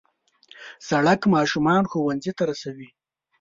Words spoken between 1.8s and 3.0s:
ښوونځي ته رسوي.